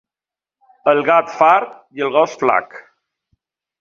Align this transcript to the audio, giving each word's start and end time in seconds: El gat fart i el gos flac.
El 0.93 1.01
gat 1.09 1.29
fart 1.41 1.77
i 1.99 2.07
el 2.07 2.13
gos 2.19 2.35
flac. 2.45 2.77